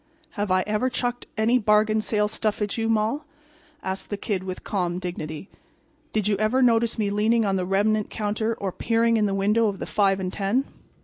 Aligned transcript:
"Have 0.31 0.49
I 0.49 0.63
ever 0.65 0.89
chucked 0.89 1.27
any 1.37 1.59
bargain 1.59 2.01
sale 2.01 2.27
stuff 2.27 2.59
at 2.59 2.75
you, 2.75 2.89
Moll?" 2.89 3.23
asked 3.83 4.09
the 4.09 4.17
Kid, 4.17 4.41
with 4.41 4.63
calm 4.63 4.97
dignity. 4.97 5.47
"Did 6.11 6.27
you 6.27 6.35
ever 6.37 6.63
notice 6.63 6.97
me 6.97 7.11
leaning 7.11 7.45
on 7.45 7.55
the 7.55 7.67
remnant 7.67 8.09
counter 8.09 8.55
or 8.55 8.71
peering 8.71 9.15
in 9.15 9.27
the 9.27 9.35
window 9.35 9.67
of 9.67 9.77
the 9.77 9.85
five 9.85 10.19
and 10.19 10.33
ten? 10.33 10.65